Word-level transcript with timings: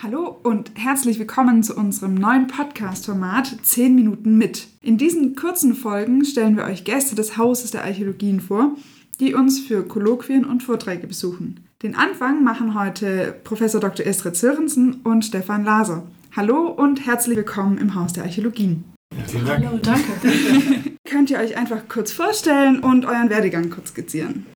Hallo 0.00 0.38
und 0.44 0.70
herzlich 0.76 1.18
willkommen 1.18 1.64
zu 1.64 1.74
unserem 1.74 2.14
neuen 2.14 2.46
Podcast-Format 2.46 3.56
10 3.64 3.96
Minuten 3.96 4.38
mit. 4.38 4.68
In 4.80 4.96
diesen 4.96 5.34
kurzen 5.34 5.74
Folgen 5.74 6.24
stellen 6.24 6.56
wir 6.56 6.66
euch 6.66 6.84
Gäste 6.84 7.16
des 7.16 7.36
Hauses 7.36 7.72
der 7.72 7.82
Archäologien 7.82 8.38
vor, 8.40 8.76
die 9.18 9.34
uns 9.34 9.58
für 9.58 9.82
Kolloquien 9.82 10.44
und 10.44 10.62
Vorträge 10.62 11.08
besuchen. 11.08 11.66
Den 11.82 11.96
Anfang 11.96 12.44
machen 12.44 12.78
heute 12.78 13.34
Professor 13.42 13.80
Dr. 13.80 14.06
Estrid 14.06 14.36
Sörensen 14.36 15.00
und 15.02 15.24
Stefan 15.24 15.64
Laser. 15.64 16.04
Hallo 16.36 16.68
und 16.68 17.04
herzlich 17.04 17.36
willkommen 17.36 17.76
im 17.78 17.96
Haus 17.96 18.12
der 18.12 18.22
Archäologien. 18.22 18.84
Ja, 19.16 19.24
vielen 19.26 19.46
Dank. 19.46 19.66
Hallo, 19.66 19.78
danke. 19.82 20.92
Könnt 21.06 21.30
ihr 21.30 21.40
euch 21.40 21.56
einfach 21.56 21.88
kurz 21.88 22.12
vorstellen 22.12 22.78
und 22.84 23.04
euren 23.04 23.30
Werdegang 23.30 23.68
kurz 23.68 23.88
skizzieren? 23.88 24.46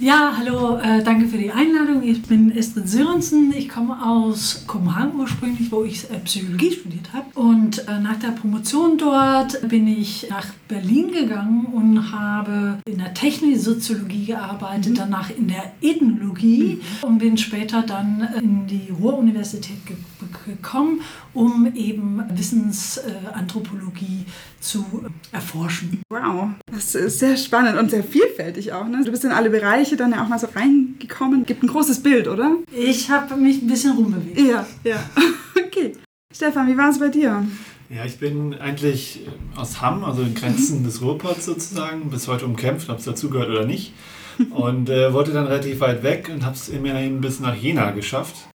Ja, 0.00 0.32
hallo, 0.38 0.78
äh, 0.78 1.02
danke 1.02 1.26
für 1.26 1.38
die 1.38 1.50
Einladung. 1.50 2.04
Ich 2.04 2.22
bin 2.22 2.56
Estrid 2.56 2.88
Sörensen. 2.88 3.52
Ich 3.52 3.68
komme 3.68 4.00
aus 4.00 4.62
Kopenhagen 4.68 5.18
ursprünglich, 5.18 5.72
wo 5.72 5.82
ich 5.82 6.08
äh, 6.08 6.20
Psychologie 6.20 6.70
studiert 6.70 7.12
habe. 7.12 7.26
Und 7.34 7.80
äh, 7.88 7.98
nach 7.98 8.16
der 8.20 8.28
Promotion 8.28 8.96
dort 8.96 9.68
bin 9.68 9.88
ich 9.88 10.28
nach 10.30 10.46
Berlin 10.68 11.10
gegangen 11.10 11.66
und 11.66 12.12
habe 12.12 12.78
in 12.86 12.98
der 12.98 13.12
Techniksoziologie 13.12 14.26
gearbeitet, 14.26 14.92
mhm. 14.92 14.94
danach 14.94 15.30
in 15.30 15.48
der 15.48 15.72
Ethnologie 15.80 16.80
mhm. 16.80 17.08
und 17.08 17.18
bin 17.18 17.36
später 17.36 17.82
dann 17.82 18.20
äh, 18.20 18.38
in 18.38 18.68
die 18.68 18.92
Ruhr-Universität 19.00 19.84
ge 19.84 19.96
gekommen, 20.44 21.00
um 21.32 21.72
eben 21.74 22.22
Wissensanthropologie 22.34 24.26
zu 24.60 24.84
erforschen. 25.32 26.02
Wow, 26.10 26.50
das 26.70 26.94
ist 26.94 27.18
sehr 27.20 27.36
spannend 27.36 27.78
und 27.78 27.90
sehr 27.90 28.02
vielfältig 28.02 28.72
auch. 28.72 28.86
Ne? 28.86 29.02
Du 29.04 29.10
bist 29.10 29.24
in 29.24 29.30
alle 29.30 29.50
Bereiche 29.50 29.87
dann 29.96 30.12
ja 30.12 30.22
auch 30.22 30.28
mal 30.28 30.38
so 30.38 30.48
reingekommen. 30.54 31.44
Gibt 31.46 31.62
ein 31.62 31.68
großes 31.68 32.02
Bild, 32.02 32.28
oder? 32.28 32.56
Ich 32.72 33.10
habe 33.10 33.36
mich 33.36 33.62
ein 33.62 33.68
bisschen 33.68 33.92
rumbewegt. 33.92 34.40
Ja, 34.40 34.66
ja. 34.84 35.02
Okay. 35.66 35.92
Stefan, 36.34 36.66
wie 36.66 36.76
war 36.78 36.88
es 36.88 36.98
bei 36.98 37.08
dir? 37.08 37.44
Ja, 37.90 38.04
ich 38.04 38.18
bin 38.18 38.54
eigentlich 38.54 39.26
aus 39.56 39.80
Hamm, 39.80 40.04
also 40.04 40.22
in 40.22 40.34
Grenzen 40.34 40.80
mhm. 40.80 40.84
des 40.84 41.02
Ruhrpots 41.02 41.44
sozusagen, 41.44 42.10
bis 42.10 42.26
heute 42.26 42.46
umkämpft, 42.46 42.88
ob 42.90 42.98
es 42.98 43.04
dazugehört 43.04 43.48
oder 43.48 43.66
nicht. 43.66 43.92
Und 44.50 44.88
äh, 44.88 45.12
wollte 45.12 45.32
dann 45.32 45.46
relativ 45.46 45.80
weit 45.80 46.02
weg 46.02 46.30
und 46.32 46.44
habe 46.44 46.54
es 46.54 46.68
immerhin 46.68 47.20
bis 47.20 47.40
nach 47.40 47.54
Jena 47.54 47.90
geschafft. 47.90 48.48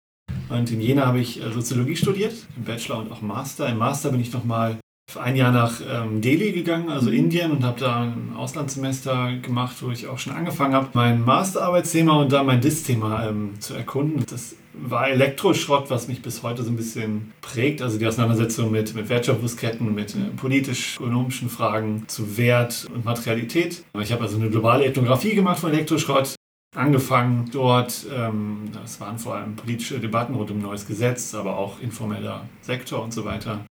Und 0.49 0.71
in 0.71 0.81
Jena 0.81 1.07
habe 1.07 1.19
ich 1.19 1.41
äh, 1.41 1.51
Soziologie 1.51 1.95
studiert, 1.95 2.33
im 2.55 2.63
Bachelor 2.63 2.99
und 2.99 3.11
auch 3.11 3.21
Master. 3.21 3.67
Im 3.67 3.77
Master 3.77 4.11
bin 4.11 4.21
ich 4.21 4.31
nochmal 4.31 4.77
ein 5.17 5.35
Jahr 5.35 5.51
nach 5.51 5.79
ähm, 5.87 6.21
Delhi 6.21 6.51
gegangen, 6.51 6.89
also. 6.89 7.09
Indien, 7.09 7.51
und 7.51 7.63
habe 7.63 7.79
da 7.79 8.01
ein 8.01 8.33
Auslandssemester 8.35 9.33
gemacht, 9.41 9.75
wo 9.81 9.91
ich 9.91 10.07
auch 10.07 10.17
schon 10.17 10.33
angefangen 10.33 10.73
habe, 10.73 10.89
mein 10.93 11.23
Masterarbeitsthema 11.23 12.21
und 12.21 12.31
da 12.31 12.43
mein 12.43 12.61
DIS-Thema 12.61 13.27
ähm, 13.27 13.59
zu 13.59 13.73
erkunden. 13.75 14.25
Das 14.29 14.55
war 14.73 15.07
Elektroschrott, 15.09 15.89
was 15.89 16.07
mich 16.07 16.21
bis 16.21 16.41
heute 16.41 16.63
so 16.63 16.71
ein 16.71 16.75
bisschen 16.75 17.31
prägt. 17.41 17.81
Also 17.81 17.99
die 17.99 18.07
Auseinandersetzung 18.07 18.71
mit, 18.71 18.95
mit 18.95 19.09
Wertschöpfungsketten, 19.09 19.93
mit 19.93 20.15
äh, 20.15 20.19
politisch-ökonomischen 20.35 21.49
Fragen 21.49 22.05
zu 22.07 22.37
Wert 22.37 22.87
und 22.93 23.05
Materialität. 23.05 23.83
Ich 23.99 24.11
habe 24.11 24.23
also 24.23 24.37
eine 24.37 24.49
globale 24.49 24.85
Ethnographie 24.85 25.35
gemacht 25.35 25.59
von 25.59 25.71
Elektroschrott 25.71 26.35
angefangen 26.75 27.49
dort. 27.51 28.05
Ähm, 28.11 28.69
das 28.73 28.99
waren 28.99 29.19
vor 29.19 29.35
allem 29.35 29.55
politische 29.55 29.99
Debatten 29.99 30.33
rund 30.33 30.49
um 30.49 30.59
neues 30.59 30.87
Gesetz, 30.87 31.35
aber 31.35 31.57
auch 31.57 31.79
informeller 31.79 32.49
Sektor 32.61 33.03
und 33.03 33.13
so 33.13 33.25
weiter. 33.25 33.63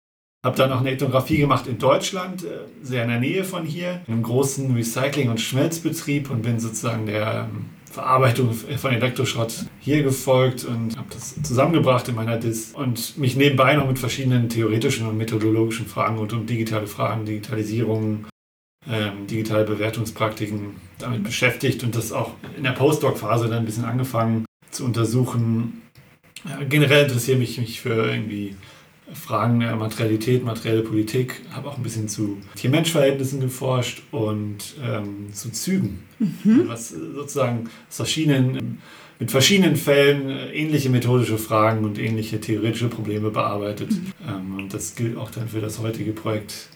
Habe 0.45 0.57
dann 0.57 0.71
noch 0.71 0.81
eine 0.81 0.91
Ethnographie 0.91 1.39
gemacht 1.39 1.69
in 1.69 1.79
Deutschland, 1.79 2.43
äh, 2.43 2.49
sehr 2.83 3.05
in 3.05 3.11
der 3.11 3.21
Nähe 3.21 3.45
von 3.45 3.65
hier, 3.65 4.01
in 4.09 4.15
einem 4.15 4.23
großen 4.25 4.75
Recycling- 4.75 5.31
und 5.31 5.41
Schmelzbetrieb 5.41 6.31
und 6.31 6.43
bin 6.43 6.59
sozusagen 6.59 7.07
der 7.07 7.49
ähm, 7.49 7.67
Verarbeitung 7.89 8.53
von 8.53 8.93
Elektroschrott 8.93 9.67
hier 9.79 10.03
gefolgt 10.03 10.65
und 10.65 10.97
habe 10.97 11.07
das 11.11 11.41
zusammengebracht 11.43 12.09
in 12.09 12.17
meiner 12.17 12.39
Dis 12.39 12.73
und 12.73 13.17
mich 13.19 13.37
nebenbei 13.37 13.77
noch 13.77 13.87
mit 13.87 14.01
verschiedenen 14.01 14.49
theoretischen 14.49 15.07
und 15.07 15.17
methodologischen 15.17 15.87
Fragen 15.87 16.19
rund 16.19 16.33
um 16.33 16.45
digitale 16.45 16.89
Fragen, 16.89 17.25
Digitalisierung, 17.25 18.27
ähm, 18.91 19.29
digitale 19.29 19.65
Bewertungspraktiken 19.65 20.75
damit 20.99 21.23
beschäftigt 21.23 21.85
und 21.85 21.95
das 21.95 22.11
auch 22.11 22.33
in 22.57 22.65
der 22.65 22.73
Postdoc-Phase 22.73 23.49
dann 23.49 23.59
ein 23.59 23.65
bisschen 23.67 23.85
angefangen 23.85 24.45
zu 24.73 24.85
untersuchen. 24.85 25.83
Ja, 26.49 26.65
generell 26.65 27.05
interessiere 27.05 27.39
mich, 27.39 27.59
mich 27.59 27.81
für 27.81 28.11
irgendwie 28.11 28.57
Fragen 29.15 29.61
der 29.61 29.77
Materialität, 29.77 30.45
materielle 30.45 30.83
Politik, 30.83 31.43
habe 31.51 31.69
auch 31.69 31.77
ein 31.77 31.83
bisschen 31.83 32.09
zu 32.09 32.39
Tier-Mensch-Verhältnissen 32.57 33.41
geforscht 33.41 34.03
und 34.11 34.75
ähm, 34.83 35.33
zu 35.33 35.51
Zügen, 35.51 36.03
mhm. 36.19 36.65
was 36.67 36.91
sozusagen 36.91 37.69
aus 37.89 37.97
verschiedenen, 37.97 38.81
mit 39.19 39.31
verschiedenen 39.31 39.77
Fällen 39.77 40.31
ähnliche 40.53 40.91
methodische 40.91 41.39
Fragen 41.39 41.85
und 41.85 41.99
ähnliche 41.99 42.41
theoretische 42.41 42.89
Probleme 42.89 43.31
bearbeitet. 43.31 43.91
Mhm. 43.91 44.13
Ähm, 44.29 44.57
und 44.59 44.75
das 44.75 44.95
gilt 44.95 45.17
auch 45.17 45.31
dann 45.31 45.49
für 45.49 45.61
das 45.61 45.79
heutige 45.79 46.13
Projekt 46.13 46.69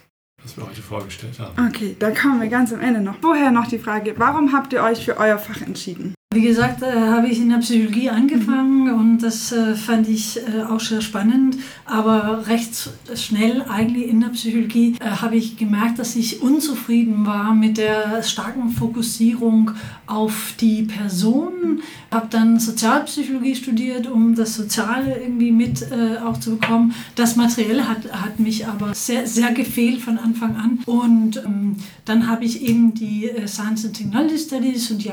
was 0.42 0.56
wir 0.56 0.69
heute 0.69 0.82
vorgestellt 0.82 1.41
haben. 1.41 1.69
Okay, 1.69 1.96
da 1.98 2.10
kommen 2.12 2.41
wir 2.41 2.48
ganz 2.48 2.72
am 2.72 2.80
Ende 2.80 3.00
noch. 3.00 3.16
Vorher 3.20 3.50
noch 3.50 3.66
die 3.66 3.78
Frage, 3.78 4.14
warum 4.16 4.52
habt 4.52 4.72
ihr 4.72 4.82
euch 4.82 5.04
für 5.04 5.16
euer 5.16 5.38
Fach 5.38 5.60
entschieden? 5.60 6.16
Wie 6.36 6.42
gesagt, 6.42 6.82
äh, 6.82 6.92
habe 6.92 7.28
ich 7.28 7.38
in 7.38 7.48
der 7.48 7.56
Psychologie 7.56 8.10
angefangen 8.10 8.88
mhm. 8.88 8.94
und 8.94 9.19
das 9.20 9.52
äh, 9.52 9.74
fand 9.74 10.06
ich 10.06 10.36
äh, 10.36 10.64
auch 10.64 10.80
sehr 10.80 11.00
spannend. 11.00 11.56
Aber 11.86 12.47
recht 12.47 12.91
schnell 13.14 13.62
eigentlich 13.62 14.10
in 14.10 14.20
der 14.20 14.28
Psychologie 14.28 14.96
äh, 15.00 15.06
habe 15.06 15.36
ich 15.36 15.56
gemerkt, 15.56 15.98
dass 15.98 16.14
ich 16.14 16.42
unzufrieden 16.42 17.25
war 17.25 17.54
mit 17.54 17.78
der 17.78 18.22
starken 18.22 18.69
Fokussierung 18.69 19.70
auf 20.06 20.52
die 20.60 20.82
Person. 20.82 21.80
Habe 22.10 22.26
dann 22.28 22.60
Sozialpsychologie 22.60 23.54
studiert, 23.54 24.06
um 24.06 24.34
das 24.34 24.56
Soziale 24.56 25.19
irgendwie 25.19 25.52
mit 25.52 25.91
äh, 25.91 26.19
auch 26.19 26.38
zu 26.38 26.58
bekommen. 26.58 26.94
Das 27.14 27.36
Materielle 27.36 27.88
hat, 27.88 28.12
hat 28.12 28.38
mich 28.41 28.66
aber 28.66 28.92
sehr, 28.94 29.26
sehr 29.26 29.52
gefehlt 29.52 30.02
von 30.02 30.19
Anfang 30.19 30.56
an. 30.56 30.80
Und 30.84 31.38
ähm, 31.38 31.76
dann 32.04 32.28
habe 32.28 32.44
ich 32.44 32.60
eben 32.62 32.92
die 32.92 33.30
äh, 33.30 33.48
Science 33.48 33.86
and 33.86 33.96
Technology 33.96 34.38
Studies 34.38 34.91
und 34.91 35.02
die 35.02 35.12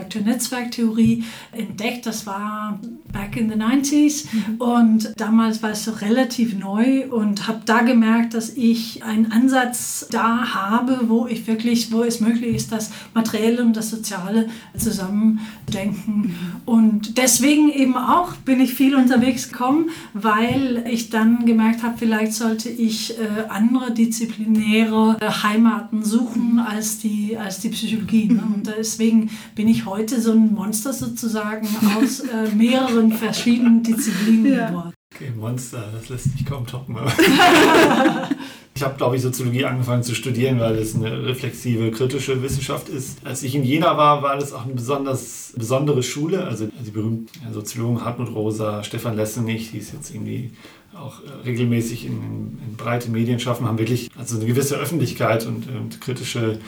Entdeckt. 1.52 2.06
Das 2.06 2.26
war 2.26 2.80
back 3.12 3.38
in 3.38 3.50
the 3.50 3.56
90s 3.56 4.26
mhm. 4.32 4.56
und 4.62 5.14
damals 5.18 5.62
war 5.62 5.72
es 5.72 5.86
so 5.86 5.92
relativ 5.92 6.58
neu 6.58 7.08
und 7.10 7.48
habe 7.48 7.62
da 7.66 7.82
gemerkt, 7.82 8.34
dass 8.34 8.50
ich 8.56 9.04
einen 9.04 9.32
Ansatz 9.32 10.08
da 10.10 10.54
habe, 10.54 11.02
wo 11.08 11.28
ich 11.28 11.46
wirklich, 11.48 11.92
wo 11.92 12.04
es 12.04 12.20
möglich 12.20 12.56
ist, 12.56 12.72
das 12.72 12.92
Materielle 13.14 13.64
und 13.64 13.78
das 13.78 13.90
Soziale 13.90 14.50
zusammendenken. 14.76 16.22
Mhm. 16.22 16.36
Und 16.66 17.18
deswegen 17.18 17.72
eben 17.72 17.96
auch 17.96 18.34
bin 18.34 18.60
ich 18.60 18.74
viel 18.74 18.96
unterwegs 18.96 19.50
gekommen, 19.50 19.90
weil 20.14 20.86
ich 20.90 21.10
dann 21.10 21.46
gemerkt 21.46 21.84
habe, 21.84 21.96
vielleicht 21.98 22.34
sollte 22.34 22.70
ich 22.70 23.18
äh, 23.20 23.50
andere 23.50 23.92
disziplinäre 23.92 25.18
äh, 25.20 25.30
Heimaten 25.30 26.04
suchen 26.04 26.60
als 26.60 27.00
die, 27.00 27.38
als 27.38 27.60
die 27.60 27.70
Psychologie. 27.70 28.28
Ne? 28.28 28.44
Und 28.56 28.68
deswegen 28.68 29.30
bin 29.56 29.68
ich 29.68 29.86
heute 29.86 30.22
so 30.22 30.32
ein 30.32 30.54
Monster 30.54 30.94
sozusagen 31.06 31.68
aus 31.98 32.22
äh, 32.22 32.50
mehreren 32.56 33.12
verschiedenen 33.12 33.84
Disziplinen 33.84 34.54
ja. 34.54 34.70
geworden. 34.70 34.94
Okay, 35.14 35.32
Monster, 35.36 35.84
das 35.94 36.10
lässt 36.10 36.34
mich 36.34 36.44
kaum 36.44 36.66
toppen. 36.66 36.96
ich 38.76 38.82
habe, 38.82 38.98
glaube 38.98 39.16
ich, 39.16 39.22
Soziologie 39.22 39.64
angefangen 39.66 40.02
zu 40.02 40.16
studieren, 40.16 40.60
weil 40.60 40.76
es 40.76 40.96
eine 40.96 41.28
reflexive, 41.28 41.92
kritische 41.92 42.42
Wissenschaft 42.42 42.90
ist. 42.90 43.20
Als 43.24 43.44
ich 43.44 43.54
in 43.54 43.64
Jena 43.64 43.96
war, 43.96 44.24
war 44.24 44.36
das 44.38 44.54
auch 44.54 44.66
eine 44.66 44.74
besonders 44.74 45.54
besondere 45.56 46.02
Schule. 46.02 46.46
Also 46.46 46.68
die 46.68 46.90
berühmten 46.90 47.54
Soziologen 47.54 48.04
Hartmut 48.04 48.34
Rosa, 48.34 48.84
Stefan 48.84 49.16
Lessenich, 49.16 49.70
die 49.72 49.78
ist 49.78 49.94
jetzt 49.94 50.10
irgendwie 50.14 50.52
auch 50.96 51.22
äh, 51.24 51.44
regelmäßig 51.46 52.06
in, 52.06 52.58
in, 52.68 52.76
breite 52.76 53.10
Medien 53.10 53.40
schaffen, 53.40 53.68
haben 53.68 53.78
wirklich 53.78 54.10
also 54.18 54.38
eine 54.38 54.46
gewisse 54.46 54.78
Öffentlichkeit 54.78 55.46
und, 55.46 55.68
und 55.70 56.02
kritische 56.02 56.60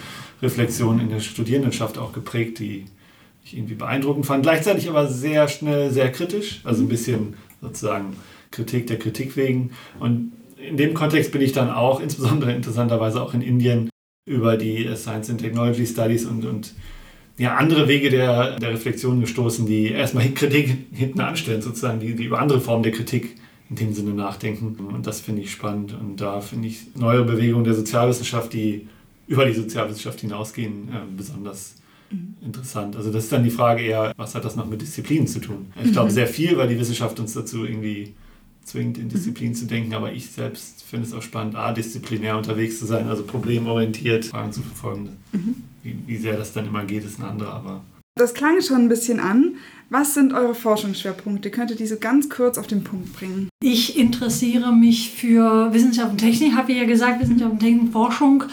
Reflexion 0.41 0.99
in 0.99 1.09
der 1.09 1.19
Studierendenschaft 1.19 1.97
auch 1.97 2.13
geprägt, 2.13 2.59
die 2.59 2.85
ich 3.45 3.55
irgendwie 3.55 3.75
beeindruckend 3.75 4.25
fand. 4.25 4.43
Gleichzeitig 4.43 4.89
aber 4.89 5.07
sehr 5.07 5.47
schnell 5.47 5.91
sehr 5.91 6.11
kritisch, 6.11 6.61
also 6.63 6.83
ein 6.83 6.89
bisschen 6.89 7.35
sozusagen 7.61 8.15
Kritik 8.51 8.87
der 8.87 8.97
Kritik 8.97 9.37
wegen. 9.37 9.71
Und 9.99 10.33
in 10.57 10.77
dem 10.77 10.93
Kontext 10.93 11.31
bin 11.31 11.41
ich 11.41 11.51
dann 11.51 11.69
auch, 11.69 12.01
insbesondere 12.01 12.53
interessanterweise 12.53 13.21
auch 13.21 13.33
in 13.33 13.41
Indien, 13.41 13.89
über 14.27 14.57
die 14.57 14.89
Science 14.95 15.29
and 15.29 15.39
Technology 15.39 15.85
Studies 15.85 16.25
und, 16.25 16.45
und 16.45 16.73
ja, 17.37 17.55
andere 17.57 17.87
Wege 17.87 18.09
der, 18.09 18.57
der 18.57 18.71
Reflexion 18.71 19.21
gestoßen, 19.21 19.67
die 19.67 19.91
erstmal 19.91 20.27
Kritik 20.29 20.75
hinten 20.91 21.19
anstellen, 21.19 21.61
sozusagen, 21.61 21.99
die, 21.99 22.15
die 22.15 22.23
über 22.23 22.39
andere 22.39 22.59
Formen 22.59 22.81
der 22.81 22.91
Kritik 22.91 23.35
in 23.69 23.75
dem 23.75 23.93
Sinne 23.93 24.15
nachdenken. 24.15 24.75
Und 24.91 25.05
das 25.05 25.21
finde 25.21 25.43
ich 25.43 25.51
spannend. 25.51 25.95
Und 25.99 26.21
da 26.21 26.41
finde 26.41 26.67
ich 26.69 26.95
neue 26.95 27.23
Bewegungen 27.23 27.65
der 27.65 27.75
Sozialwissenschaft, 27.75 28.53
die 28.53 28.87
über 29.27 29.45
die 29.45 29.53
Sozialwissenschaft 29.53 30.21
hinausgehen, 30.21 30.89
äh, 30.89 31.15
besonders 31.15 31.75
Mhm. 31.75 31.84
Interessant. 32.43 32.95
Also 32.95 33.11
das 33.11 33.25
ist 33.25 33.31
dann 33.31 33.43
die 33.43 33.49
Frage 33.49 33.81
eher, 33.81 34.13
was 34.17 34.35
hat 34.35 34.45
das 34.45 34.55
noch 34.55 34.67
mit 34.67 34.81
Disziplinen 34.81 35.27
zu 35.27 35.39
tun? 35.39 35.67
Ich 35.83 35.91
glaube 35.91 36.09
mhm. 36.09 36.13
sehr 36.13 36.27
viel, 36.27 36.57
weil 36.57 36.67
die 36.67 36.79
Wissenschaft 36.79 37.19
uns 37.19 37.33
dazu 37.33 37.65
irgendwie 37.65 38.13
zwingt, 38.63 38.97
in 38.97 39.09
Disziplinen 39.09 39.53
mhm. 39.53 39.57
zu 39.57 39.65
denken, 39.65 39.93
aber 39.93 40.11
ich 40.11 40.29
selbst 40.31 40.83
finde 40.83 41.07
es 41.07 41.13
auch 41.13 41.21
spannend, 41.21 41.55
a, 41.55 41.71
disziplinär 41.71 42.37
unterwegs 42.37 42.79
zu 42.79 42.85
sein, 42.85 43.07
also 43.07 43.23
problemorientiert 43.23 44.25
Fragen 44.25 44.51
zu 44.51 44.61
verfolgen. 44.61 45.09
Mhm. 45.31 45.55
Wie, 45.83 45.97
wie 46.07 46.17
sehr 46.17 46.35
das 46.35 46.53
dann 46.53 46.65
immer 46.65 46.83
geht, 46.83 47.05
ist 47.05 47.19
ein 47.19 47.25
anderer, 47.25 47.53
aber 47.53 47.81
Das 48.17 48.33
klang 48.33 48.61
schon 48.61 48.77
ein 48.77 48.87
bisschen 48.87 49.19
an. 49.19 49.57
Was 49.89 50.13
sind 50.13 50.31
eure 50.31 50.55
Forschungsschwerpunkte? 50.55 51.51
Könnt 51.51 51.71
ihr 51.71 51.75
diese 51.75 51.99
ganz 51.99 52.29
kurz 52.29 52.57
auf 52.57 52.65
den 52.65 52.81
Punkt 52.81 53.11
bringen? 53.11 53.49
Ich 53.61 53.99
interessiere 53.99 54.71
mich 54.71 55.11
für 55.11 55.73
Wissenschaft 55.73 56.11
und 56.11 56.19
Technik, 56.19 56.55
habe 56.55 56.71
ich 56.71 56.77
ja 56.77 56.85
gesagt, 56.85 57.21
Wissenschaft 57.21 57.51
und 57.51 57.59
Technik, 57.59 57.91
Forschung, 57.91 58.45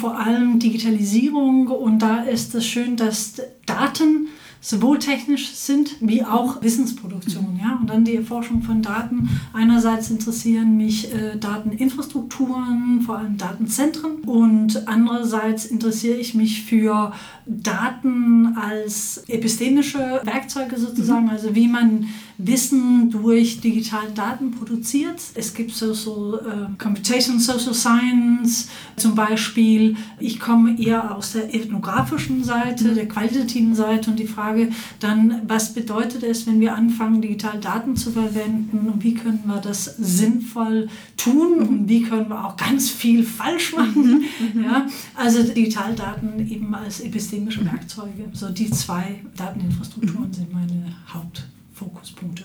vor 0.00 0.16
allem 0.16 0.60
Digitalisierung. 0.60 1.66
Und 1.66 1.98
da 1.98 2.22
ist 2.22 2.54
es 2.54 2.64
schön, 2.64 2.96
dass 2.96 3.42
Daten 3.66 4.28
sowohl 4.60 4.98
technisch 4.98 5.50
sind 5.50 5.96
wie 6.00 6.24
auch 6.24 6.62
Wissensproduktion. 6.62 7.58
Ja? 7.62 7.78
Und 7.80 7.88
dann 7.88 8.04
die 8.04 8.16
Erforschung 8.16 8.62
von 8.62 8.82
Daten. 8.82 9.28
Einerseits 9.52 10.10
interessieren 10.10 10.76
mich 10.76 11.12
äh, 11.12 11.36
Dateninfrastrukturen, 11.36 13.02
vor 13.02 13.18
allem 13.18 13.36
Datenzentren. 13.36 14.22
Und 14.26 14.88
andererseits 14.88 15.66
interessiere 15.66 16.16
ich 16.16 16.34
mich 16.34 16.64
für 16.64 17.12
Daten 17.46 18.56
als 18.56 19.24
epistemische 19.28 20.20
Werkzeuge 20.24 20.78
sozusagen, 20.78 21.24
mhm. 21.24 21.30
also 21.30 21.54
wie 21.54 21.68
man 21.68 22.06
Wissen 22.40 23.10
durch 23.10 23.60
digitale 23.60 24.12
Daten 24.12 24.52
produziert. 24.52 25.20
Es 25.34 25.54
gibt 25.54 25.72
Social 25.72 26.68
äh, 26.70 26.82
Computation, 26.82 27.40
Social 27.40 27.74
Science 27.74 28.68
zum 28.96 29.16
Beispiel. 29.16 29.96
Ich 30.20 30.38
komme 30.38 30.78
eher 30.80 31.16
aus 31.16 31.32
der 31.32 31.52
ethnografischen 31.52 32.44
Seite, 32.44 32.84
mhm. 32.84 32.94
der 32.94 33.08
qualitativen 33.08 33.74
Seite 33.74 34.10
und 34.10 34.18
die 34.20 34.26
Frage 34.26 34.57
dann, 35.00 35.42
was 35.46 35.74
bedeutet 35.74 36.22
es, 36.22 36.46
wenn 36.46 36.60
wir 36.60 36.74
anfangen, 36.74 37.20
digitale 37.22 37.60
Daten 37.60 37.96
zu 37.96 38.10
verwenden 38.10 38.88
und 38.88 39.02
wie 39.02 39.14
können 39.14 39.42
wir 39.46 39.60
das 39.60 39.84
sinnvoll 39.84 40.88
tun 41.16 41.58
mhm. 41.58 41.68
und 41.68 41.88
wie 41.88 42.02
können 42.02 42.28
wir 42.28 42.44
auch 42.44 42.56
ganz 42.56 42.90
viel 42.90 43.24
falsch 43.24 43.74
machen. 43.74 44.20
Mhm. 44.20 44.24
Ja, 44.68 44.86
also 45.14 45.42
Digitaldaten 45.42 46.46
eben 46.50 46.74
als 46.74 47.00
epistemische 47.00 47.64
Werkzeuge. 47.64 48.28
So 48.32 48.48
die 48.50 48.70
zwei 48.70 49.20
Dateninfrastrukturen 49.36 50.32
sind 50.32 50.52
meine 50.52 50.96
Haupt. 51.12 51.46
Fokuspunkte? 51.78 52.44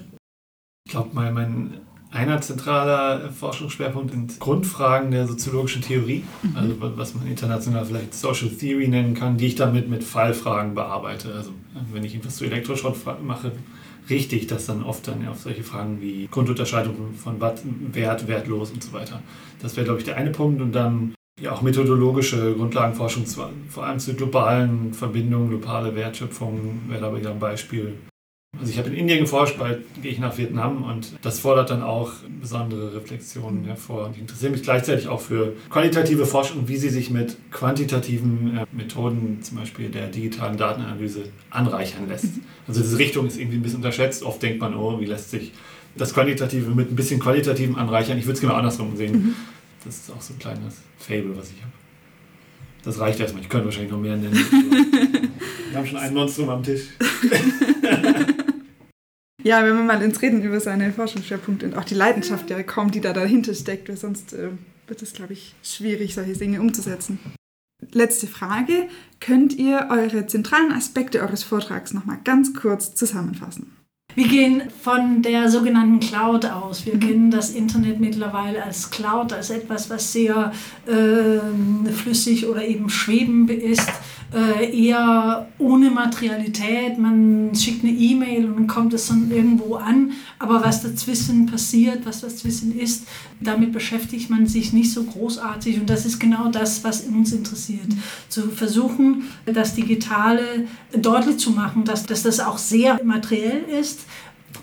Ich 0.85 0.91
glaube, 0.91 1.09
mein, 1.13 1.33
mein 1.33 1.73
einer 2.13 2.39
zentraler 2.41 3.31
Forschungsschwerpunkt 3.31 4.11
sind 4.11 4.39
Grundfragen 4.39 5.09
der 5.11 5.27
soziologischen 5.27 5.81
Theorie, 5.81 6.23
mhm. 6.43 6.55
also 6.55 6.75
was 6.79 7.15
man 7.15 7.27
international 7.27 7.85
vielleicht 7.85 8.13
Social 8.13 8.49
Theory 8.49 8.87
nennen 8.87 9.15
kann, 9.15 9.37
die 9.37 9.47
ich 9.47 9.55
damit 9.55 9.89
mit 9.89 10.03
Fallfragen 10.03 10.75
bearbeite. 10.75 11.33
Also 11.33 11.51
wenn 11.91 12.03
ich 12.03 12.15
etwas 12.15 12.35
zu 12.35 12.45
Elektroschrott 12.45 12.97
mache, 13.23 13.51
richte 14.09 14.35
ich 14.35 14.47
das 14.47 14.67
dann 14.67 14.83
oft 14.83 15.07
dann 15.07 15.27
auf 15.27 15.39
solche 15.39 15.63
Fragen 15.63 16.01
wie 16.01 16.27
Grundunterscheidung 16.29 17.15
von 17.15 17.41
Wert, 17.41 18.27
wertlos 18.27 18.71
und 18.71 18.83
so 18.83 18.93
weiter. 18.93 19.21
Das 19.61 19.75
wäre, 19.75 19.85
glaube 19.85 19.99
ich, 19.99 20.05
der 20.05 20.17
eine 20.17 20.29
Punkt. 20.29 20.61
Und 20.61 20.73
dann 20.73 21.15
ja 21.41 21.51
auch 21.51 21.63
methodologische 21.63 22.53
Grundlagenforschung, 22.53 23.25
vor 23.25 23.85
allem 23.85 23.99
zu 23.99 24.13
globalen 24.13 24.93
Verbindungen, 24.93 25.49
globale 25.49 25.95
Wertschöpfung 25.95 26.81
wäre 26.89 27.01
da 27.01 27.15
wieder 27.15 27.31
ein 27.31 27.39
Beispiel. 27.39 27.95
Also 28.59 28.71
ich 28.71 28.77
habe 28.77 28.89
in 28.89 28.95
Indien 28.95 29.19
geforscht, 29.21 29.57
bald 29.57 29.81
gehe 30.01 30.11
ich 30.11 30.19
nach 30.19 30.37
Vietnam 30.37 30.83
und 30.83 31.13
das 31.23 31.39
fordert 31.39 31.71
dann 31.71 31.81
auch 31.81 32.11
besondere 32.39 32.95
Reflexionen 32.95 33.65
hervor. 33.65 34.11
Ich 34.13 34.21
interessiere 34.21 34.51
mich 34.51 34.61
gleichzeitig 34.61 35.07
auch 35.07 35.21
für 35.21 35.53
qualitative 35.71 36.27
Forschung, 36.27 36.67
wie 36.67 36.77
sie 36.77 36.89
sich 36.89 37.09
mit 37.09 37.35
quantitativen 37.51 38.57
äh, 38.57 38.65
Methoden, 38.71 39.39
zum 39.41 39.57
Beispiel 39.57 39.89
der 39.89 40.07
digitalen 40.07 40.55
Datenanalyse, 40.55 41.23
anreichern 41.49 42.07
lässt. 42.07 42.27
Also 42.67 42.81
diese 42.81 42.99
Richtung 42.99 43.25
ist 43.25 43.39
irgendwie 43.39 43.57
ein 43.57 43.63
bisschen 43.63 43.77
unterschätzt. 43.77 44.21
Oft 44.21 44.43
denkt 44.43 44.61
man, 44.61 44.75
oh, 44.75 44.99
wie 44.99 45.05
lässt 45.05 45.31
sich 45.31 45.51
das 45.95 46.13
Quantitative 46.13 46.69
mit 46.71 46.91
ein 46.91 46.95
bisschen 46.95 47.19
Qualitativen 47.19 47.75
anreichern. 47.75 48.19
Ich 48.19 48.25
würde 48.25 48.35
es 48.35 48.41
genau 48.41 48.53
andersrum 48.53 48.95
sehen. 48.95 49.13
Mhm. 49.13 49.35
Das 49.83 49.95
ist 49.95 50.11
auch 50.11 50.21
so 50.21 50.33
ein 50.33 50.39
kleines 50.39 50.77
Fable, 50.97 51.35
was 51.35 51.49
ich 51.49 51.61
habe. 51.61 51.71
Das 52.83 52.99
reicht 52.99 53.19
erstmal. 53.19 53.41
Ich 53.41 53.49
könnte 53.49 53.65
wahrscheinlich 53.65 53.91
noch 53.91 53.99
mehr 53.99 54.15
nennen. 54.15 54.33
Wir 55.69 55.77
haben 55.77 55.87
schon 55.87 55.97
ein 55.97 56.13
Monstrum 56.13 56.49
am 56.49 56.61
Tisch. 56.61 56.83
Ja, 59.43 59.65
wenn 59.65 59.75
man 59.75 59.85
mal 59.85 60.01
ins 60.01 60.21
Reden 60.21 60.41
über 60.41 60.59
seine 60.61 60.93
Forschungsschwerpunkte 60.93 61.65
und 61.65 61.77
auch 61.77 61.83
die 61.83 61.95
Leidenschaft 61.95 62.49
ja 62.49 62.63
kommt, 62.63 62.95
die 62.95 63.01
da 63.01 63.11
dahinter 63.11 63.53
steckt, 63.53 63.89
weil 63.89 63.97
sonst 63.97 64.33
äh, 64.33 64.51
wird 64.87 65.01
es, 65.01 65.13
glaube 65.13 65.33
ich, 65.33 65.53
schwierig, 65.61 66.15
solche 66.15 66.33
Dinge 66.33 66.61
umzusetzen. 66.61 67.19
Letzte 67.91 68.27
Frage. 68.27 68.87
Könnt 69.19 69.53
ihr 69.53 69.89
eure 69.91 70.25
zentralen 70.27 70.71
Aspekte 70.71 71.21
eures 71.21 71.43
Vortrags 71.43 71.93
nochmal 71.93 72.19
ganz 72.23 72.53
kurz 72.53 72.95
zusammenfassen? 72.95 73.75
Wir 74.15 74.27
gehen 74.27 74.63
von 74.81 75.23
der 75.23 75.49
sogenannten 75.49 75.99
Cloud 75.99 76.45
aus. 76.45 76.85
Wir 76.85 76.95
mhm. 76.95 76.99
kennen 76.99 77.31
das 77.31 77.49
Internet 77.49 77.99
mittlerweile 77.99 78.63
als 78.63 78.91
Cloud, 78.91 79.33
als 79.33 79.49
etwas, 79.49 79.89
was 79.89 80.13
sehr 80.13 80.53
äh, 80.85 81.91
flüssig 81.91 82.47
oder 82.47 82.65
eben 82.65 82.89
schwebend 82.89 83.49
ist 83.49 83.89
äh, 84.33 84.85
eher 84.85 85.47
ohne 85.59 85.89
Materialität. 85.91 86.97
Man 86.97 87.51
schickt 87.55 87.83
eine 87.83 87.93
E-Mail 87.93 88.45
und 88.45 88.55
dann 88.55 88.67
kommt 88.67 88.93
es 88.93 89.07
dann 89.07 89.31
irgendwo 89.31 89.75
an. 89.75 90.11
Aber 90.39 90.63
was 90.63 90.81
dazwischen 90.81 91.45
passiert, 91.45 92.05
was 92.05 92.21
dazwischen 92.21 92.77
ist, 92.77 93.07
damit 93.39 93.71
beschäftigt 93.71 94.29
man 94.29 94.47
sich 94.47 94.73
nicht 94.73 94.91
so 94.91 95.03
großartig. 95.03 95.79
Und 95.79 95.89
das 95.89 96.05
ist 96.05 96.19
genau 96.19 96.49
das, 96.49 96.83
was 96.83 97.01
uns 97.01 97.31
interessiert. 97.31 97.87
Zu 98.29 98.49
versuchen, 98.49 99.23
das 99.45 99.75
Digitale 99.75 100.67
deutlich 100.95 101.37
zu 101.37 101.51
machen, 101.51 101.83
dass, 101.83 102.05
dass 102.05 102.23
das 102.23 102.39
auch 102.39 102.57
sehr 102.57 102.99
materiell 103.03 103.63
ist 103.79 104.01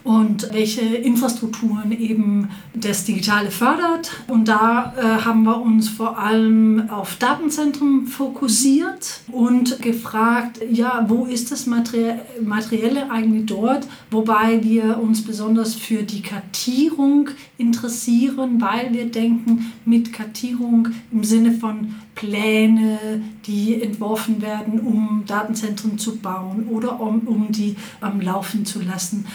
und 0.05 0.53
welche 0.53 0.81
Infrastrukturen 0.81 1.93
eben 1.93 2.49
das 2.75 3.05
Digitale 3.05 3.51
fördert. 3.51 4.11
Und 4.29 4.49
da 4.49 4.95
äh, 4.97 5.25
haben 5.25 5.45
wir 5.45 5.61
uns 5.61 5.89
vor 5.89 6.19
allem 6.19 6.89
auf 6.91 7.17
Datenzentren 7.17 8.07
fokussiert 8.07 9.21
und 9.31 9.81
gefragt, 9.83 10.61
ja, 10.71 11.05
wo 11.09 11.27
ist 11.27 11.53
das 11.53 11.67
Materielle 11.67 13.11
eigentlich 13.11 13.47
dort? 13.47 13.87
Wobei 14.11 14.63
wir 14.63 14.99
uns 14.99 15.23
besonders 15.23 15.75
für 15.75 16.03
die 16.03 16.23
Kartierung 16.23 17.31
interessieren, 17.59 18.61
weil 18.61 18.93
wir 18.93 19.11
denken, 19.11 19.73
mit 19.85 20.13
Kartierung 20.13 20.89
im 21.13 21.25
Sinne 21.25 21.53
von 21.53 21.95
Pläne, 22.15 23.23
die 23.47 23.81
entworfen 23.83 24.43
werden, 24.43 24.81
um 24.81 25.25
Datenzentren 25.27 25.99
zu 25.99 26.17
bauen 26.17 26.67
oder 26.69 27.01
um, 27.01 27.21
um 27.21 27.51
die 27.51 27.77
am 28.01 28.21
Laufen 28.21 28.67
zu 28.67 28.83
lassen, 28.83 29.27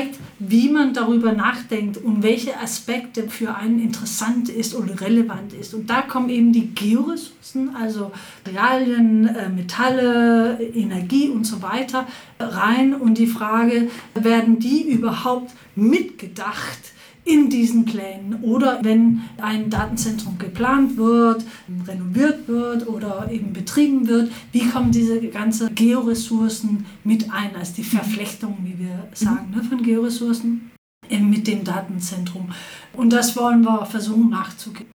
zeigt, 0.00 0.18
wie 0.38 0.68
man 0.68 0.94
darüber 0.94 1.32
nachdenkt 1.32 1.96
und 1.98 2.22
welche 2.22 2.58
Aspekte 2.58 3.28
für 3.28 3.54
einen 3.54 3.80
interessant 3.80 4.48
ist 4.48 4.74
oder 4.74 5.00
relevant 5.00 5.52
ist. 5.52 5.74
Und 5.74 5.90
da 5.90 6.02
kommen 6.02 6.28
eben 6.28 6.52
die 6.52 6.68
Georessourcen, 6.68 7.74
also 7.76 8.12
Materialien, 8.44 9.28
äh, 9.28 9.48
Metalle, 9.48 10.60
Energie 10.60 11.28
und 11.28 11.44
so 11.44 11.62
weiter 11.62 12.06
rein 12.38 12.94
und 12.94 13.18
die 13.18 13.26
Frage, 13.26 13.88
werden 14.14 14.58
die 14.58 14.82
überhaupt 14.82 15.52
mitgedacht? 15.76 16.78
In 17.24 17.50
diesen 17.50 17.84
Plänen 17.84 18.42
oder 18.42 18.80
wenn 18.82 19.20
ein 19.40 19.70
Datenzentrum 19.70 20.38
geplant 20.38 20.96
wird, 20.96 21.44
renoviert 21.86 22.48
wird 22.48 22.88
oder 22.88 23.30
eben 23.30 23.52
betrieben 23.52 24.08
wird, 24.08 24.32
wie 24.52 24.68
kommen 24.68 24.90
diese 24.90 25.20
ganzen 25.28 25.74
Georessourcen 25.74 26.86
mit 27.04 27.30
ein, 27.30 27.54
als 27.56 27.74
die 27.74 27.84
Verflechtung, 27.84 28.58
wie 28.62 28.78
wir 28.78 29.08
sagen, 29.12 29.50
ne, 29.54 29.62
von 29.62 29.82
Georessourcen 29.82 30.70
mit 31.10 31.46
dem 31.46 31.64
Datenzentrum. 31.64 32.52
Und 32.92 33.12
das 33.12 33.36
wollen 33.36 33.62
wir 33.62 33.84
versuchen 33.86 34.30
nachzugehen. 34.30 34.90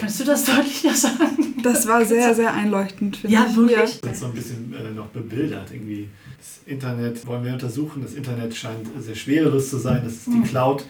Kannst 0.00 0.20
du 0.20 0.24
das 0.24 0.44
deutlicher 0.44 0.92
sagen? 0.92 1.54
Das 1.62 1.86
war 1.86 2.04
sehr, 2.06 2.34
sehr 2.34 2.52
einleuchtend. 2.52 3.22
Ja, 3.22 3.46
ich. 3.48 3.56
wirklich. 3.56 4.00
Das 4.00 4.12
ist 4.12 4.20
so 4.20 4.26
ein 4.26 4.32
bisschen 4.32 4.74
äh, 4.74 4.90
noch 4.90 5.06
bebildert 5.06 5.70
irgendwie. 5.70 6.08
Das 6.36 6.60
Internet 6.66 7.24
wollen 7.26 7.44
wir 7.44 7.52
untersuchen. 7.52 8.02
Das 8.02 8.14
Internet 8.14 8.54
scheint 8.56 8.88
sehr 8.98 9.14
schwerelos 9.14 9.70
zu 9.70 9.78
sein. 9.78 10.02
Das 10.04 10.14
ist 10.14 10.26
die 10.26 10.30
mhm. 10.30 10.44
Cloud 10.44 10.84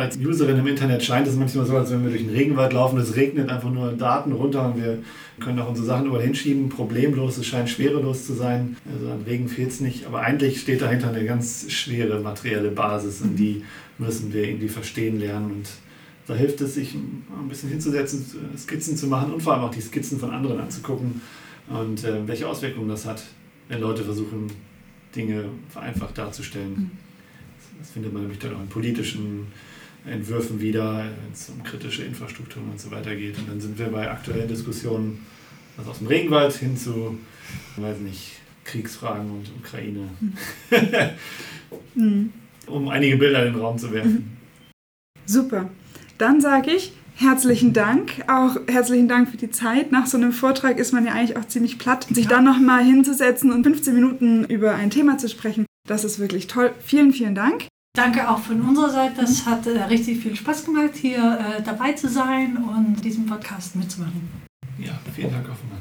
als 0.00 0.16
Userin 0.16 0.58
im 0.58 0.66
Internet 0.66 1.02
scheint 1.02 1.26
es 1.26 1.36
manchmal 1.36 1.66
so, 1.66 1.76
als 1.76 1.90
wenn 1.90 2.02
wir 2.02 2.10
durch 2.10 2.22
den 2.22 2.34
Regenwald 2.34 2.72
laufen, 2.72 2.98
es 2.98 3.16
regnet 3.16 3.48
einfach 3.48 3.70
nur 3.70 3.92
Daten 3.92 4.32
runter 4.32 4.66
und 4.66 4.82
wir 4.82 4.98
können 5.40 5.58
auch 5.58 5.68
unsere 5.68 5.86
Sachen 5.86 6.06
überall 6.06 6.22
hinschieben, 6.22 6.68
problemlos, 6.68 7.38
es 7.38 7.46
scheint 7.46 7.68
schwerelos 7.68 8.26
zu 8.26 8.34
sein, 8.34 8.76
also 8.92 9.10
an 9.10 9.22
Regen 9.22 9.48
fehlt 9.48 9.70
es 9.70 9.80
nicht, 9.80 10.06
aber 10.06 10.20
eigentlich 10.20 10.60
steht 10.60 10.82
dahinter 10.82 11.10
eine 11.10 11.24
ganz 11.24 11.70
schwere 11.70 12.20
materielle 12.20 12.70
Basis 12.70 13.20
und 13.22 13.36
die 13.36 13.62
müssen 13.98 14.32
wir 14.32 14.44
irgendwie 14.44 14.68
verstehen 14.68 15.20
lernen. 15.20 15.50
Und 15.50 15.68
da 16.26 16.34
hilft 16.34 16.60
es, 16.60 16.74
sich 16.74 16.94
ein 16.94 17.48
bisschen 17.48 17.70
hinzusetzen, 17.70 18.24
Skizzen 18.56 18.96
zu 18.96 19.06
machen 19.06 19.32
und 19.32 19.42
vor 19.42 19.54
allem 19.54 19.64
auch 19.64 19.70
die 19.70 19.80
Skizzen 19.80 20.18
von 20.18 20.30
anderen 20.30 20.60
anzugucken. 20.60 21.20
Und 21.68 22.04
äh, 22.04 22.26
welche 22.26 22.48
Auswirkungen 22.48 22.88
das 22.88 23.06
hat, 23.06 23.22
wenn 23.68 23.80
Leute 23.80 24.02
versuchen, 24.02 24.48
Dinge 25.14 25.44
vereinfacht 25.68 26.18
darzustellen. 26.18 26.70
Mhm. 26.70 26.90
Das 27.78 27.90
findet 27.90 28.12
man 28.12 28.22
nämlich 28.22 28.38
dann 28.38 28.54
auch 28.54 28.60
in 28.60 28.68
politischen 28.68 29.46
Entwürfen 30.06 30.60
wieder, 30.60 30.98
wenn 30.98 31.32
es 31.32 31.48
um 31.50 31.62
kritische 31.62 32.04
Infrastrukturen 32.04 32.70
und 32.70 32.80
so 32.80 32.90
weiter 32.90 33.14
geht. 33.14 33.38
Und 33.38 33.48
dann 33.48 33.60
sind 33.60 33.78
wir 33.78 33.86
bei 33.86 34.10
aktuellen 34.10 34.48
Diskussionen, 34.48 35.26
also 35.76 35.90
aus 35.90 35.98
dem 35.98 36.06
Regenwald 36.06 36.54
hin 36.54 36.76
zu, 36.76 37.18
weiß 37.76 37.98
nicht, 37.98 38.40
Kriegsfragen 38.64 39.30
und 39.30 39.50
Ukraine. 39.58 40.08
Mhm. 41.94 42.32
um 42.66 42.88
einige 42.88 43.16
Bilder 43.16 43.46
in 43.46 43.52
den 43.52 43.60
Raum 43.60 43.78
zu 43.78 43.92
werfen. 43.92 44.36
Super. 45.26 45.70
Dann 46.18 46.40
sage 46.40 46.72
ich 46.72 46.92
Herzlichen 47.20 47.74
Dank. 47.74 48.12
Auch 48.28 48.56
herzlichen 48.66 49.06
Dank 49.06 49.28
für 49.28 49.36
die 49.36 49.50
Zeit. 49.50 49.92
Nach 49.92 50.06
so 50.06 50.16
einem 50.16 50.32
Vortrag 50.32 50.78
ist 50.78 50.92
man 50.92 51.04
ja 51.04 51.12
eigentlich 51.12 51.36
auch 51.36 51.46
ziemlich 51.46 51.78
platt. 51.78 52.06
Sich 52.10 52.28
dann 52.28 52.44
nochmal 52.44 52.82
hinzusetzen 52.82 53.52
und 53.52 53.62
15 53.62 53.94
Minuten 53.94 54.44
über 54.46 54.74
ein 54.74 54.88
Thema 54.88 55.18
zu 55.18 55.28
sprechen, 55.28 55.66
das 55.86 56.04
ist 56.04 56.18
wirklich 56.18 56.46
toll. 56.46 56.72
Vielen, 56.80 57.12
vielen 57.12 57.34
Dank. 57.34 57.66
Danke 57.92 58.28
auch 58.30 58.38
von 58.38 58.60
unserer 58.60 58.90
Seite. 58.90 59.22
Das 59.22 59.46
hat 59.46 59.66
äh, 59.66 59.82
richtig 59.84 60.20
viel 60.20 60.36
Spaß 60.36 60.64
gemacht, 60.64 60.94
hier 60.94 61.18
äh, 61.18 61.62
dabei 61.62 61.92
zu 61.92 62.08
sein 62.08 62.56
und 62.56 63.04
diesen 63.04 63.26
Podcast 63.26 63.74
mitzumachen. 63.74 64.28
Ja, 64.78 64.98
vielen 65.14 65.32
Dank 65.32 65.48
auch 65.50 65.56
von 65.56 65.68
meiner. 65.70 65.79